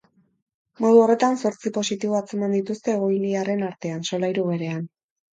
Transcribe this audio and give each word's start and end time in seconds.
Modu 0.83 1.01
horretan, 1.01 1.35
zortzi 1.49 1.71
positibo 1.75 2.15
atzeman 2.19 2.55
dituzte 2.57 2.93
egoiliarren 2.99 3.61
artean, 3.67 4.01
solairu 4.11 4.47
berean. 4.49 4.81